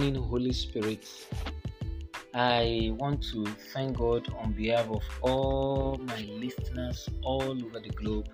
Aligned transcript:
morning, 0.00 0.22
Holy 0.22 0.52
Spirit. 0.52 1.06
I 2.32 2.90
want 2.98 3.22
to 3.32 3.44
thank 3.74 3.98
God 3.98 4.32
on 4.38 4.52
behalf 4.52 4.88
of 4.88 5.02
all 5.20 5.98
my 5.98 6.22
listeners 6.22 7.06
all 7.22 7.42
over 7.42 7.80
the 7.80 7.90
globe 7.90 8.30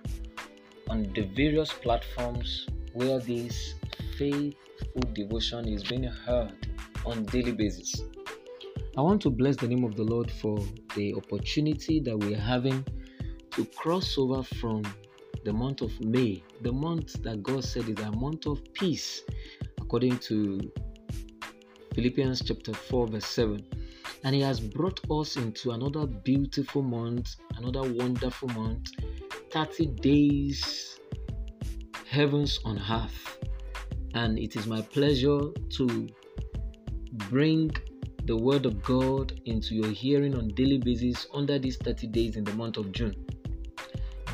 on 0.88 1.10
the 1.12 1.22
various 1.34 1.72
platforms 1.72 2.68
where 2.92 3.18
this 3.18 3.74
faithful 4.16 5.02
devotion 5.12 5.66
is 5.66 5.82
being 5.82 6.04
heard 6.04 6.54
on 7.04 7.24
daily 7.24 7.50
basis. 7.50 8.00
I 8.96 9.00
want 9.00 9.20
to 9.22 9.30
bless 9.30 9.56
the 9.56 9.66
name 9.66 9.82
of 9.82 9.96
the 9.96 10.04
Lord 10.04 10.30
for 10.30 10.56
the 10.94 11.16
opportunity 11.16 11.98
that 11.98 12.16
we're 12.16 12.38
having 12.38 12.86
to 13.50 13.64
cross 13.64 14.16
over 14.18 14.44
from 14.44 14.84
the 15.44 15.52
month 15.52 15.80
of 15.80 16.00
May, 16.00 16.44
the 16.60 16.72
month 16.72 17.20
that 17.24 17.42
God 17.42 17.64
said 17.64 17.88
is 17.88 17.98
a 18.04 18.12
month 18.12 18.46
of 18.46 18.62
peace, 18.72 19.22
according 19.80 20.18
to 20.18 20.60
Philippians 21.96 22.42
chapter 22.42 22.74
4, 22.74 23.06
verse 23.06 23.24
7. 23.24 23.64
And 24.22 24.34
He 24.34 24.42
has 24.42 24.60
brought 24.60 25.00
us 25.10 25.36
into 25.36 25.70
another 25.70 26.06
beautiful 26.06 26.82
month, 26.82 27.36
another 27.56 27.90
wonderful 27.90 28.48
month, 28.48 28.90
30 29.50 29.86
days, 30.02 31.00
heavens 32.06 32.60
on 32.66 32.78
earth. 32.90 33.38
And 34.12 34.38
it 34.38 34.56
is 34.56 34.66
my 34.66 34.82
pleasure 34.82 35.40
to 35.70 36.08
bring 37.30 37.70
the 38.26 38.36
word 38.36 38.66
of 38.66 38.82
God 38.82 39.40
into 39.46 39.74
your 39.74 39.90
hearing 39.90 40.36
on 40.36 40.48
daily 40.48 40.76
basis 40.76 41.26
under 41.32 41.58
these 41.58 41.78
30 41.78 42.08
days 42.08 42.36
in 42.36 42.44
the 42.44 42.52
month 42.52 42.76
of 42.76 42.92
June. 42.92 43.14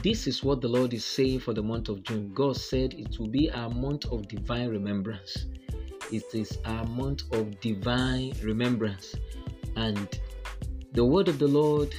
This 0.03 0.27
is 0.27 0.42
what 0.42 0.61
the 0.61 0.69
Lord 0.69 0.92
is 0.95 1.05
saying 1.05 1.39
for 1.39 1.55
the 1.55 1.62
month 1.62 1.89
of 1.89 2.03
June. 2.03 2.33
God 2.34 2.56
said 2.56 2.95
it 2.95 3.20
will 3.20 3.29
be 3.29 3.47
a 3.55 3.70
month 3.70 4.06
of 4.06 4.27
divine 4.27 4.69
remembrance. 4.69 5.47
It 6.12 6.34
is 6.34 6.59
a 6.67 6.84
month 6.84 7.23
of 7.33 7.59
divine 7.61 8.34
remembrance. 8.42 9.14
And 9.77 10.06
the 10.92 11.03
word 11.03 11.28
of 11.28 11.39
the 11.39 11.48
Lord 11.48 11.95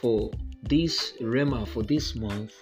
for 0.00 0.32
this 0.64 1.12
Rhema 1.20 1.68
for 1.68 1.84
this 1.84 2.16
month 2.16 2.52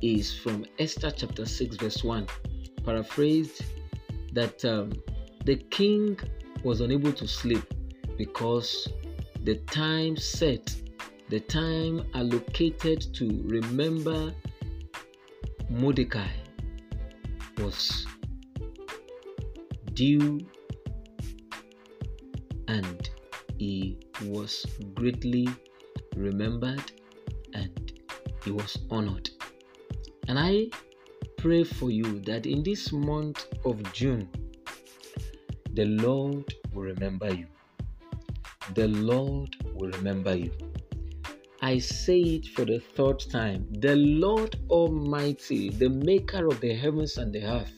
is 0.00 0.34
from 0.34 0.64
Esther 0.78 1.10
chapter 1.10 1.44
6, 1.44 1.76
verse 1.76 2.02
1. 2.02 2.26
Paraphrased 2.86 3.62
that 4.32 4.64
um, 4.64 4.92
the 5.44 5.56
king 5.56 6.18
was 6.64 6.80
unable 6.80 7.12
to 7.12 7.28
sleep 7.28 7.74
because 8.16 8.88
the 9.44 9.56
time 9.66 10.16
set, 10.16 10.74
the 11.28 11.40
time 11.40 12.02
allocated 12.14 13.12
to 13.12 13.42
remember 13.44 14.32
Mordecai 15.68 16.30
was 17.58 18.06
due 19.98 20.38
and 22.68 23.10
he 23.58 23.98
was 24.26 24.64
greatly 24.94 25.48
remembered 26.14 26.92
and 27.52 27.92
he 28.44 28.52
was 28.52 28.78
honored. 28.90 29.28
And 30.28 30.38
I 30.38 30.68
pray 31.36 31.64
for 31.64 31.90
you 31.90 32.20
that 32.20 32.46
in 32.46 32.62
this 32.62 32.92
month 32.92 33.46
of 33.64 33.82
June, 33.92 34.28
the 35.72 35.86
Lord 35.86 36.54
will 36.72 36.82
remember 36.82 37.34
you. 37.34 37.46
The 38.74 38.86
Lord 38.86 39.56
will 39.74 39.90
remember 39.90 40.36
you. 40.36 40.52
I 41.60 41.78
say 41.78 42.20
it 42.20 42.46
for 42.46 42.64
the 42.64 42.78
third 42.78 43.18
time. 43.18 43.66
The 43.80 43.96
Lord 43.96 44.54
Almighty, 44.70 45.70
the 45.70 45.88
maker 45.88 46.46
of 46.46 46.60
the 46.60 46.72
heavens 46.72 47.18
and 47.18 47.32
the 47.32 47.42
earth, 47.42 47.74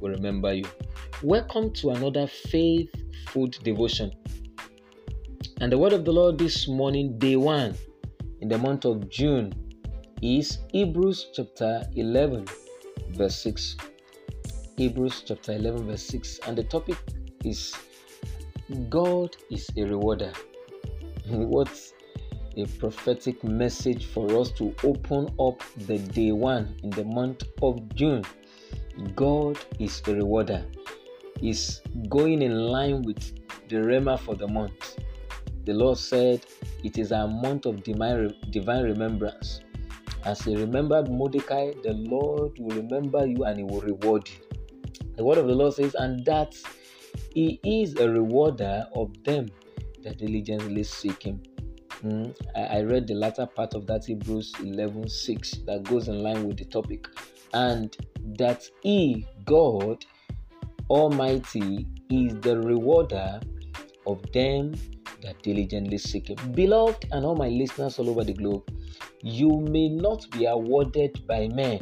will 0.00 0.10
remember 0.10 0.54
you. 0.54 0.64
Welcome 1.22 1.72
to 1.74 1.90
another 1.90 2.26
faith 2.26 2.90
food 3.28 3.58
devotion. 3.62 4.12
And 5.60 5.72
the 5.72 5.78
word 5.78 5.92
of 5.92 6.04
the 6.04 6.12
Lord 6.12 6.38
this 6.38 6.68
morning, 6.68 7.18
day 7.18 7.36
one, 7.36 7.74
in 8.40 8.48
the 8.48 8.58
month 8.58 8.84
of 8.84 9.08
June, 9.08 9.52
is 10.22 10.58
Hebrews 10.72 11.30
chapter 11.34 11.84
11, 11.96 12.46
verse 13.10 13.36
6. 13.42 13.76
Hebrews 14.76 15.24
chapter 15.26 15.52
11, 15.52 15.86
verse 15.86 16.02
6. 16.04 16.40
And 16.46 16.56
the 16.56 16.64
topic 16.64 16.96
is 17.44 17.74
God 18.88 19.36
is 19.50 19.68
a 19.76 19.82
rewarder. 19.84 20.32
what 21.28 21.70
a 22.56 22.66
prophetic 22.66 23.42
message 23.44 24.06
for 24.06 24.40
us 24.40 24.50
to 24.52 24.74
open 24.84 25.28
up 25.40 25.62
the 25.86 25.98
day 25.98 26.32
one 26.32 26.76
in 26.82 26.90
the 26.90 27.04
month 27.04 27.44
of 27.62 27.94
June. 27.94 28.24
God 29.14 29.58
is 29.78 30.02
a 30.06 30.14
rewarder. 30.14 30.64
Is 31.40 31.80
going 32.08 32.42
in 32.42 32.56
line 32.66 33.02
with 33.02 33.20
the 33.68 33.76
Rhema 33.76 34.18
for 34.18 34.34
the 34.34 34.48
month. 34.48 34.98
The 35.64 35.72
Lord 35.72 35.98
said 35.98 36.44
it 36.82 36.98
is 36.98 37.12
a 37.12 37.28
month 37.28 37.66
of 37.66 37.82
divine, 37.82 38.34
divine 38.50 38.84
remembrance. 38.84 39.60
As 40.24 40.42
He 40.42 40.56
remembered 40.56 41.10
Mordecai, 41.10 41.72
the 41.82 41.92
Lord 41.92 42.58
will 42.58 42.76
remember 42.76 43.24
you 43.26 43.44
and 43.44 43.58
He 43.58 43.64
will 43.64 43.82
reward 43.82 44.28
you. 44.28 44.48
The 45.16 45.24
word 45.24 45.38
of 45.38 45.46
the 45.46 45.54
Lord 45.54 45.74
says, 45.74 45.94
and 45.94 46.24
that 46.24 46.56
He 47.34 47.60
is 47.64 47.96
a 47.96 48.08
rewarder 48.08 48.86
of 48.94 49.12
them 49.24 49.50
that 50.02 50.18
diligently 50.18 50.82
seek 50.82 51.22
Him. 51.22 51.42
Mm, 52.04 52.34
I, 52.56 52.78
I, 52.78 52.82
read 52.82 53.08
the 53.08 53.14
latter 53.14 53.44
part 53.44 53.74
of 53.74 53.86
that 53.88 54.04
Hebrews 54.04 54.54
11 54.60 55.08
6 55.08 55.50
that 55.66 55.82
goes 55.82 56.06
in 56.06 56.22
line 56.22 56.46
with 56.46 56.56
the 56.58 56.64
topic. 56.64 57.08
And 57.52 57.96
that 58.36 58.68
He, 58.82 59.26
God 59.44 60.04
Almighty, 60.90 61.86
is 62.10 62.34
the 62.40 62.58
rewarder 62.58 63.40
of 64.06 64.20
them 64.32 64.74
that 65.22 65.42
diligently 65.42 65.98
seek 65.98 66.28
Him. 66.28 66.52
Beloved, 66.52 67.06
and 67.12 67.24
all 67.24 67.36
my 67.36 67.48
listeners 67.48 67.98
all 67.98 68.08
over 68.10 68.24
the 68.24 68.32
globe, 68.32 68.68
you 69.22 69.60
may 69.70 69.88
not 69.88 70.30
be 70.30 70.46
awarded 70.46 71.26
by 71.26 71.48
men, 71.48 71.80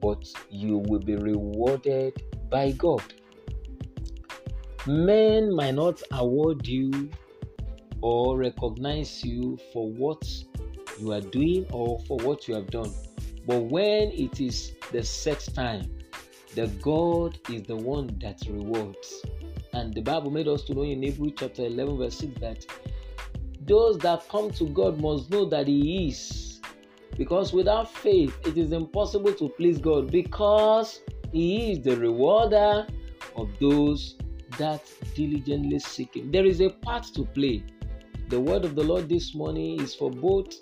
but 0.00 0.26
you 0.50 0.78
will 0.78 1.00
be 1.00 1.16
rewarded 1.16 2.22
by 2.50 2.72
God. 2.72 3.14
Men 4.86 5.54
might 5.54 5.74
not 5.74 6.02
award 6.12 6.66
you 6.66 7.10
or 8.00 8.38
recognize 8.38 9.24
you 9.24 9.58
for 9.72 9.90
what 9.90 10.26
you 11.00 11.12
are 11.12 11.20
doing 11.20 11.66
or 11.72 11.98
for 12.06 12.16
what 12.18 12.48
you 12.48 12.54
have 12.54 12.70
done. 12.70 12.92
But 13.48 13.60
when 13.60 14.10
it 14.10 14.42
is 14.42 14.72
the 14.92 15.02
set 15.02 15.40
time, 15.54 15.90
the 16.54 16.66
God 16.82 17.38
is 17.48 17.62
the 17.62 17.76
one 17.76 18.18
that 18.20 18.42
rewards. 18.46 19.24
And 19.72 19.94
the 19.94 20.02
Bible 20.02 20.30
made 20.30 20.48
us 20.48 20.64
to 20.64 20.74
know 20.74 20.82
in 20.82 21.02
Hebrews 21.02 21.32
chapter 21.38 21.64
11, 21.64 21.96
verse 21.96 22.18
6 22.18 22.40
that 22.40 22.66
those 23.62 23.96
that 24.00 24.28
come 24.28 24.50
to 24.50 24.68
God 24.68 25.00
must 25.00 25.30
know 25.30 25.46
that 25.46 25.66
He 25.66 26.08
is. 26.08 26.60
Because 27.16 27.54
without 27.54 27.90
faith, 27.90 28.36
it 28.46 28.58
is 28.58 28.72
impossible 28.72 29.32
to 29.32 29.48
please 29.48 29.78
God 29.78 30.12
because 30.12 31.00
He 31.32 31.72
is 31.72 31.80
the 31.80 31.96
rewarder 31.96 32.86
of 33.34 33.48
those 33.60 34.16
that 34.58 34.82
diligently 35.14 35.78
seek 35.78 36.16
Him. 36.16 36.30
There 36.30 36.44
is 36.44 36.60
a 36.60 36.68
part 36.68 37.04
to 37.14 37.24
play. 37.24 37.64
The 38.28 38.38
word 38.38 38.66
of 38.66 38.74
the 38.74 38.84
Lord 38.84 39.08
this 39.08 39.34
morning 39.34 39.80
is 39.80 39.94
for 39.94 40.10
both 40.10 40.52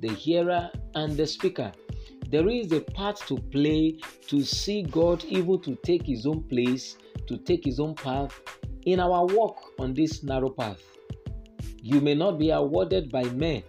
the 0.00 0.12
hearer 0.12 0.70
and 0.94 1.16
the 1.16 1.26
speaker. 1.26 1.72
There 2.30 2.48
is 2.48 2.72
a 2.72 2.80
part 2.80 3.16
to 3.28 3.36
play 3.36 3.98
to 4.28 4.42
see 4.42 4.82
God 4.82 5.24
even 5.24 5.60
to 5.62 5.76
take 5.76 6.06
His 6.06 6.26
own 6.26 6.42
place, 6.42 6.96
to 7.26 7.36
take 7.36 7.64
His 7.64 7.78
own 7.78 7.94
path 7.94 8.40
in 8.84 9.00
our 9.00 9.26
walk 9.26 9.72
on 9.78 9.94
this 9.94 10.22
narrow 10.22 10.50
path. 10.50 10.82
You 11.82 12.00
may 12.00 12.14
not 12.14 12.38
be 12.38 12.50
awarded 12.50 13.10
by 13.10 13.24
men, 13.24 13.62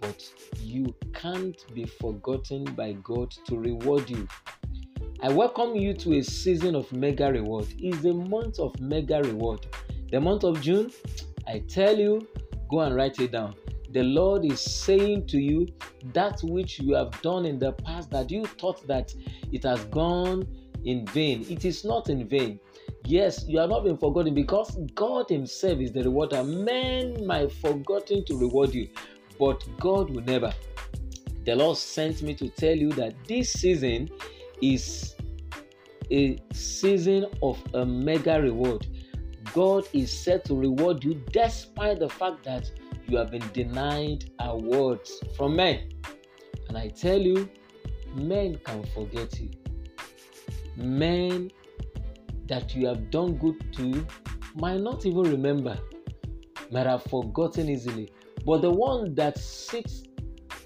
but 0.00 0.24
you 0.60 0.94
can't 1.14 1.64
be 1.74 1.84
forgotten 1.84 2.64
by 2.76 2.92
God 3.02 3.32
to 3.46 3.58
reward 3.58 4.08
you. 4.08 4.28
I 5.20 5.30
welcome 5.30 5.74
you 5.74 5.94
to 5.94 6.18
a 6.18 6.22
season 6.22 6.74
of 6.74 6.92
mega 6.92 7.32
reward. 7.32 7.66
It's 7.78 8.02
the 8.02 8.12
month 8.12 8.58
of 8.58 8.78
mega 8.80 9.22
reward. 9.22 9.66
The 10.10 10.20
month 10.20 10.44
of 10.44 10.60
June, 10.60 10.92
I 11.48 11.60
tell 11.60 11.98
you, 11.98 12.28
Go 12.68 12.80
and 12.80 12.96
write 12.96 13.20
it 13.20 13.30
down. 13.30 13.54
The 13.94 14.02
Lord 14.02 14.44
is 14.44 14.60
saying 14.60 15.28
to 15.28 15.38
you 15.38 15.68
that 16.12 16.40
which 16.42 16.80
you 16.80 16.94
have 16.94 17.22
done 17.22 17.46
in 17.46 17.60
the 17.60 17.70
past 17.72 18.10
that 18.10 18.28
you 18.28 18.44
thought 18.44 18.84
that 18.88 19.14
it 19.52 19.62
has 19.62 19.84
gone 19.84 20.48
in 20.84 21.06
vain. 21.06 21.46
It 21.48 21.64
is 21.64 21.84
not 21.84 22.08
in 22.08 22.26
vain. 22.26 22.58
Yes, 23.04 23.44
you 23.46 23.56
have 23.60 23.70
not 23.70 23.84
been 23.84 23.96
forgotten 23.96 24.34
because 24.34 24.76
God 24.96 25.28
Himself 25.28 25.78
is 25.78 25.92
the 25.92 26.02
rewarder. 26.02 26.42
Men 26.42 27.24
might 27.24 27.52
forgotten 27.52 28.24
to 28.24 28.36
reward 28.36 28.74
you, 28.74 28.88
but 29.38 29.64
God 29.78 30.10
will 30.10 30.22
never. 30.22 30.52
The 31.44 31.54
Lord 31.54 31.76
sent 31.76 32.20
me 32.20 32.34
to 32.34 32.48
tell 32.48 32.74
you 32.74 32.90
that 32.94 33.14
this 33.28 33.52
season 33.52 34.08
is 34.60 35.14
a 36.10 36.36
season 36.52 37.26
of 37.44 37.62
a 37.74 37.86
mega 37.86 38.42
reward. 38.42 38.88
God 39.52 39.86
is 39.92 40.10
set 40.10 40.44
to 40.46 40.58
reward 40.58 41.04
you 41.04 41.22
despite 41.30 42.00
the 42.00 42.08
fact 42.08 42.42
that 42.42 42.68
you 43.08 43.16
have 43.16 43.30
been 43.30 43.48
denied 43.52 44.30
awards 44.40 45.22
from 45.36 45.56
men. 45.56 45.90
And 46.68 46.78
I 46.78 46.88
tell 46.88 47.20
you, 47.20 47.48
men 48.14 48.58
can 48.64 48.84
forget 48.94 49.38
you. 49.38 49.50
Men 50.76 51.50
that 52.46 52.74
you 52.74 52.86
have 52.86 53.10
done 53.10 53.36
good 53.36 53.72
to 53.76 54.06
might 54.54 54.80
not 54.80 55.04
even 55.06 55.22
remember, 55.22 55.78
might 56.70 56.86
have 56.86 57.02
forgotten 57.04 57.68
easily. 57.68 58.12
But 58.44 58.62
the 58.62 58.70
one 58.70 59.14
that 59.14 59.38
sits 59.38 60.04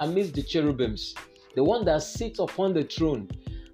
amidst 0.00 0.34
the 0.34 0.42
cherubims, 0.42 1.14
the 1.54 1.64
one 1.64 1.84
that 1.86 2.02
sits 2.02 2.38
upon 2.38 2.74
the 2.74 2.84
throne 2.84 3.28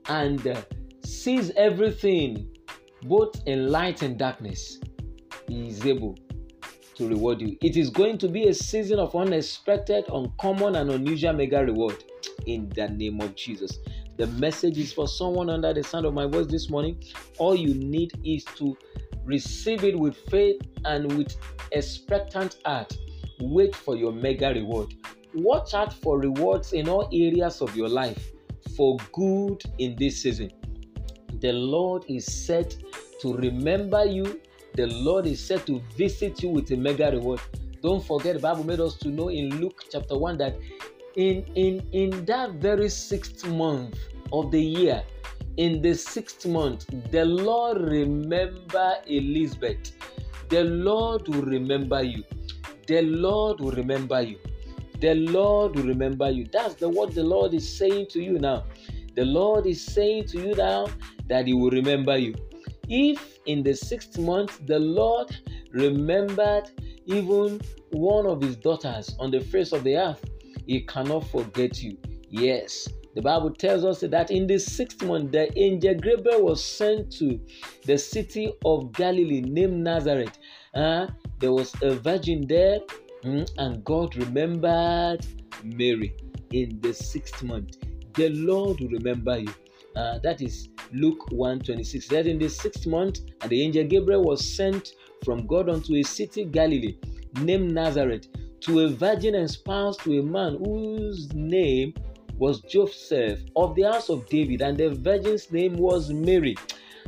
and 0.08 0.46
uh, 0.46 0.60
sees 1.04 1.50
everything, 1.56 2.48
both 3.02 3.42
in 3.46 3.68
light 3.68 4.02
and 4.02 4.18
darkness, 4.18 4.78
he 5.48 5.68
is 5.68 5.84
able 5.84 6.16
to 6.96 7.08
reward 7.08 7.40
you. 7.40 7.56
It 7.62 7.76
is 7.76 7.90
going 7.90 8.18
to 8.18 8.28
be 8.28 8.48
a 8.48 8.54
season 8.54 8.98
of 8.98 9.14
unexpected, 9.14 10.04
uncommon, 10.12 10.76
and 10.76 10.90
unusual 10.90 11.32
mega 11.32 11.64
reward 11.64 12.04
in 12.46 12.68
the 12.70 12.88
name 12.88 13.20
of 13.20 13.34
Jesus. 13.34 13.78
The 14.16 14.26
message 14.28 14.78
is 14.78 14.92
for 14.92 15.08
someone 15.08 15.50
under 15.50 15.72
the 15.74 15.82
sound 15.82 16.06
of 16.06 16.14
my 16.14 16.26
voice 16.26 16.46
this 16.46 16.70
morning. 16.70 17.02
All 17.38 17.54
you 17.54 17.74
need 17.74 18.12
is 18.24 18.44
to 18.56 18.76
receive 19.24 19.84
it 19.84 19.98
with 19.98 20.16
faith 20.28 20.60
and 20.84 21.16
with 21.16 21.36
expectant 21.72 22.58
heart. 22.64 22.96
Wait 23.40 23.74
for 23.74 23.96
your 23.96 24.12
mega 24.12 24.50
reward. 24.54 24.94
Watch 25.34 25.74
out 25.74 25.92
for 25.92 26.20
rewards 26.20 26.72
in 26.72 26.88
all 26.88 27.08
areas 27.12 27.60
of 27.60 27.76
your 27.76 27.88
life 27.88 28.30
for 28.76 28.96
good 29.12 29.62
in 29.78 29.96
this 29.96 30.22
season. 30.22 30.52
The 31.40 31.52
Lord 31.52 32.04
is 32.08 32.24
set 32.24 32.76
to 33.20 33.34
remember 33.34 34.04
you. 34.04 34.40
The 34.74 34.88
Lord 34.88 35.26
is 35.26 35.38
set 35.38 35.66
to 35.66 35.80
visit 35.96 36.42
you 36.42 36.48
with 36.48 36.70
a 36.72 36.76
mega 36.76 37.10
reward. 37.12 37.40
Don't 37.80 38.04
forget, 38.04 38.34
the 38.34 38.40
Bible 38.40 38.64
made 38.64 38.80
us 38.80 38.94
to 38.96 39.08
know 39.08 39.28
in 39.28 39.60
Luke 39.60 39.84
chapter 39.90 40.18
1 40.18 40.38
that 40.38 40.56
in 41.16 41.44
in 41.54 41.86
in 41.92 42.24
that 42.24 42.54
very 42.54 42.88
sixth 42.88 43.46
month 43.46 43.96
of 44.32 44.50
the 44.50 44.60
year 44.60 45.02
in 45.58 45.80
the 45.80 45.94
sixth 45.94 46.44
month 46.46 46.86
the 47.12 47.24
lord 47.24 47.80
remember 47.80 48.96
elizabeth. 49.06 49.92
The 50.48 50.64
lord 50.64 51.28
will 51.28 51.42
remember 51.42 52.02
you. 52.02 52.24
The 52.86 53.02
lord 53.02 53.60
will 53.60 53.70
remember 53.70 54.20
you. 54.22 54.38
The 55.00 55.14
lord 55.14 55.76
will 55.76 55.84
remember 55.84 56.30
you. 56.30 56.46
That's 56.52 56.74
the 56.74 56.88
what 56.88 57.14
the 57.14 57.22
lord 57.22 57.54
is 57.54 57.78
saying 57.78 58.08
to 58.10 58.22
you 58.22 58.38
now. 58.38 58.64
The 59.14 59.24
lord 59.24 59.66
is 59.66 59.80
saying 59.80 60.26
to 60.28 60.40
you 60.40 60.54
now 60.54 60.88
that 61.28 61.46
he 61.46 61.54
will 61.54 61.70
remember 61.70 62.18
you 62.18 62.34
if 62.88 63.38
in 63.46 63.62
the 63.62 63.74
sixth 63.74 64.18
month 64.18 64.60
the 64.66 64.78
lord 64.78 65.34
remembered 65.70 66.70
even 67.06 67.60
one 67.90 68.26
of 68.26 68.40
his 68.40 68.56
daughters 68.56 69.14
on 69.18 69.30
the 69.30 69.40
face 69.40 69.72
of 69.72 69.84
the 69.84 69.96
earth 69.96 70.24
he 70.66 70.80
cannot 70.82 71.26
forget 71.28 71.82
you. 71.82 71.96
Yes, 72.30 72.88
the 73.14 73.22
Bible 73.22 73.50
tells 73.50 73.84
us 73.84 74.00
that 74.00 74.30
in 74.30 74.46
the 74.46 74.58
sixth 74.58 75.02
month, 75.02 75.32
the 75.32 75.56
angel 75.58 75.94
Gabriel 75.94 76.42
was 76.42 76.64
sent 76.64 77.12
to 77.12 77.38
the 77.84 77.98
city 77.98 78.52
of 78.64 78.92
Galilee 78.92 79.40
named 79.42 79.84
Nazareth. 79.84 80.38
Uh, 80.74 81.06
there 81.38 81.52
was 81.52 81.74
a 81.82 81.94
virgin 81.94 82.46
there, 82.48 82.80
mm, 83.22 83.48
and 83.58 83.84
God 83.84 84.16
remembered 84.16 85.24
Mary 85.62 86.16
in 86.52 86.80
the 86.80 86.92
sixth 86.92 87.42
month. 87.42 87.76
The 88.14 88.30
Lord 88.30 88.80
will 88.80 88.88
remember 88.88 89.38
you. 89.38 89.54
Uh, 89.94 90.18
that 90.20 90.40
is 90.40 90.68
Luke 90.94 91.28
1:26. 91.30 92.08
That 92.08 92.26
in 92.26 92.38
the 92.38 92.48
sixth 92.48 92.86
month, 92.86 93.20
and 93.40 93.50
the 93.50 93.60
angel 93.62 93.84
Gabriel 93.84 94.22
was 94.22 94.44
sent 94.44 94.94
from 95.24 95.46
God 95.46 95.68
unto 95.68 95.96
a 95.96 96.02
city 96.02 96.44
Galilee 96.44 96.96
named 97.40 97.72
Nazareth 97.72 98.28
to 98.60 98.80
a 98.80 98.88
virgin 98.88 99.34
espoused 99.34 100.00
to 100.00 100.18
a 100.18 100.22
man 100.22 100.56
whose 100.64 101.32
name 101.34 101.94
was 102.38 102.60
Joseph 102.62 103.40
of 103.56 103.74
the 103.74 103.82
house 103.82 104.08
of 104.08 104.26
David, 104.28 104.62
and 104.62 104.76
the 104.76 104.90
virgin's 104.90 105.50
name 105.50 105.76
was 105.76 106.12
Mary. 106.12 106.56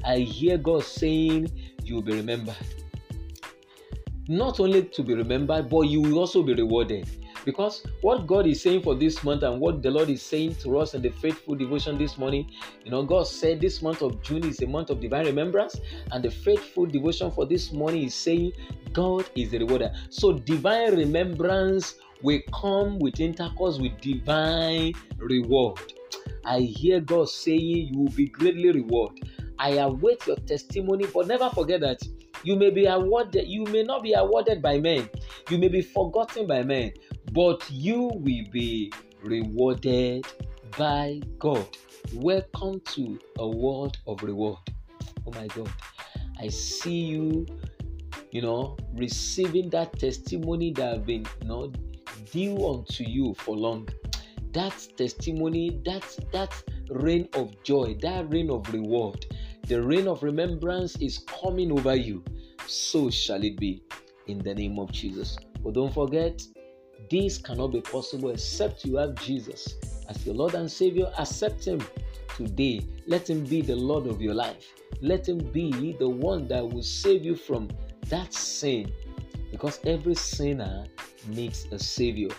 I 0.05 0.19
hear 0.19 0.59
God 0.59 0.83
saying, 0.85 1.51
You 1.85 1.97
will 1.97 2.03
be 2.03 2.15
remembered. 2.15 2.57
Not 4.29 4.61
only 4.61 4.83
to 4.83 5.03
be 5.03 5.15
remembered, 5.15 5.71
but 5.71 5.83
you 5.83 6.01
will 6.01 6.19
also 6.19 6.43
be 6.43 6.55
rewarded. 6.55 7.09
Because 7.47 7.87
what 8.01 8.27
God 8.27 8.49
is 8.49 8.61
saying 8.61 8.83
for 8.83 8.97
this 8.97 9.23
month 9.23 9.45
and 9.45 9.61
what 9.61 9.81
the 9.81 9.91
Lord 9.91 10.11
is 10.11 10.21
saying 10.21 10.57
to 10.57 10.79
us 10.81 10.95
in 10.95 11.01
the 11.01 11.11
faithful 11.11 11.55
devotion 11.55 11.97
this 11.97 12.19
morning, 12.19 12.51
you 12.85 12.91
know, 12.91 13.05
God 13.05 13.29
said 13.29 13.61
this 13.61 13.81
month 13.81 14.03
of 14.03 14.21
June 14.21 14.45
is 14.45 14.61
a 14.63 14.67
month 14.67 14.91
of 14.91 15.01
divine 15.01 15.27
remembrance, 15.27 15.81
and 16.11 16.25
the 16.25 16.31
faithful 16.31 16.87
devotion 16.87 17.31
for 17.31 17.47
this 17.47 17.73
morning 17.73 18.03
is 18.03 18.15
saying 18.17 18.51
God 18.93 19.31
is 19.37 19.51
the 19.53 19.61
rewarder. 19.61 19.93
So 20.11 20.33
divine 20.33 20.97
remembrance 20.97 21.95
will 22.21 22.41
come 22.53 22.99
with 22.99 23.21
intercourse 23.21 23.79
with 23.79 24.01
divine 24.01 24.95
reward. 25.19 25.79
I 26.45 26.61
hear 26.61 27.01
God 27.01 27.29
saying 27.29 27.91
you 27.93 27.99
will 28.01 28.11
be 28.11 28.27
greatly 28.27 28.73
rewarded. 28.73 29.29
I 29.59 29.75
await 29.79 30.27
your 30.27 30.37
testimony, 30.37 31.07
but 31.15 31.29
never 31.29 31.49
forget 31.51 31.81
that 31.83 32.03
you 32.43 32.57
may 32.57 32.71
be 32.71 32.87
awarded, 32.87 33.47
you 33.47 33.65
may 33.65 33.83
not 33.83 34.03
be 34.03 34.13
awarded 34.13 34.63
by 34.63 34.79
men, 34.79 35.09
you 35.49 35.59
may 35.59 35.69
be 35.69 35.83
forgotten 35.83 36.47
by 36.47 36.63
men, 36.63 36.93
but 37.37 37.71
you 37.71 38.11
will 38.15 38.51
be 38.51 38.91
rewarded 39.23 40.25
by 40.79 41.21
God. 41.39 41.69
Welcome 42.15 42.81
to 42.95 43.21
a 43.39 43.47
world 43.47 43.99
of 44.07 44.23
reward. 44.23 44.57
Oh 45.27 45.33
my 45.33 45.47
God. 45.49 45.71
I 46.41 46.49
see 46.49 46.99
you, 46.99 47.47
you 48.31 48.41
know, 48.41 48.79
receiving 48.95 49.69
that 49.69 49.99
testimony 49.99 50.73
that 50.77 50.95
have 50.95 51.05
been, 51.05 51.27
you 51.43 51.49
know, 51.49 51.71
due 52.33 52.57
unto 52.71 53.05
you 53.05 53.35
for 53.35 53.55
long. 53.55 53.87
That 54.53 54.89
testimony, 54.97 55.79
that 55.85 56.05
that 56.33 56.55
rain 56.89 57.29
of 57.35 57.63
joy, 57.65 57.99
that 58.01 58.33
rain 58.33 58.49
of 58.49 58.73
reward, 58.73 59.27
the 59.67 59.83
rain 59.83 60.09
of 60.09 60.23
remembrance 60.23 60.97
is 61.03 61.19
coming 61.19 61.71
over 61.71 61.97
you. 61.97 62.25
So 62.67 63.11
shall 63.11 63.45
it 63.45 63.59
be 63.59 63.83
in 64.27 64.39
the 64.39 64.55
name 64.55 64.79
of 64.79 64.91
Jesus. 64.91 65.37
But 65.63 65.75
don't 65.75 65.93
forget, 65.93 66.41
this 67.11 67.39
cannot 67.39 67.69
be 67.69 67.81
possible 67.81 68.31
except 68.31 68.85
you 68.85 68.97
have 68.97 69.15
Jesus 69.17 69.77
as 70.09 70.25
your 70.25 70.35
Lord 70.35 70.55
and 70.55 70.71
Savior. 70.71 71.13
Accept 71.19 71.67
Him 71.67 71.81
today. 72.37 72.87
Let 73.07 73.29
Him 73.29 73.45
be 73.45 73.63
the 73.63 73.77
Lord 73.77 74.07
of 74.07 74.21
your 74.21 74.35
life. 74.35 74.73
Let 75.01 75.29
Him 75.29 75.39
be 75.39 75.97
the 75.99 76.09
one 76.09 76.49
that 76.49 76.69
will 76.69 76.83
save 76.83 77.25
you 77.25 77.37
from 77.37 77.69
that 78.09 78.33
sin. 78.33 78.93
Because 79.51 79.81
every 79.85 80.15
sinner 80.15 80.87
needs 81.29 81.67
a 81.71 81.79
Savior. 81.79 82.31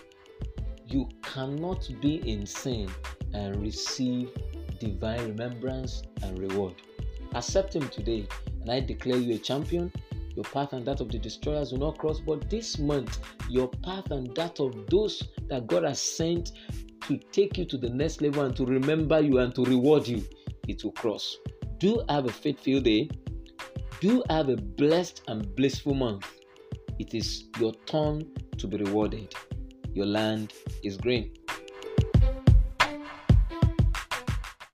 You 0.86 1.08
cannot 1.22 1.88
be 2.00 2.16
in 2.30 2.46
sin 2.46 2.88
and 3.34 3.60
receive 3.60 4.30
divine 4.78 5.20
remembrance 5.20 6.02
and 6.22 6.38
reward. 6.38 6.74
Accept 7.34 7.74
Him 7.74 7.88
today, 7.88 8.26
and 8.60 8.70
I 8.70 8.80
declare 8.80 9.18
you 9.18 9.34
a 9.34 9.38
champion 9.38 9.92
your 10.38 10.44
path 10.44 10.72
and 10.72 10.86
that 10.86 11.00
of 11.00 11.10
the 11.10 11.18
destroyers 11.18 11.72
will 11.72 11.80
not 11.80 11.98
cross. 11.98 12.20
But 12.20 12.48
this 12.48 12.78
month, 12.78 13.18
your 13.50 13.66
path 13.82 14.12
and 14.12 14.32
that 14.36 14.60
of 14.60 14.86
those 14.88 15.20
that 15.48 15.66
God 15.66 15.82
has 15.82 16.00
sent 16.00 16.52
to 17.08 17.18
take 17.32 17.58
you 17.58 17.64
to 17.64 17.76
the 17.76 17.90
next 17.90 18.22
level 18.22 18.44
and 18.44 18.54
to 18.54 18.64
remember 18.64 19.18
you 19.18 19.38
and 19.38 19.52
to 19.56 19.64
reward 19.64 20.06
you, 20.06 20.24
it 20.68 20.84
will 20.84 20.92
cross. 20.92 21.38
Do 21.78 22.04
have 22.08 22.26
a 22.26 22.32
faithful 22.32 22.80
day. 22.80 23.10
Do 24.00 24.22
have 24.30 24.48
a 24.48 24.54
blessed 24.56 25.22
and 25.26 25.56
blissful 25.56 25.94
month. 25.94 26.24
It 27.00 27.14
is 27.14 27.48
your 27.58 27.72
turn 27.86 28.30
to 28.58 28.68
be 28.68 28.76
rewarded. 28.76 29.34
Your 29.92 30.06
land 30.06 30.52
is 30.84 30.96
green. 30.96 31.34